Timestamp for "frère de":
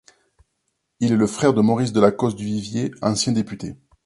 1.27-1.61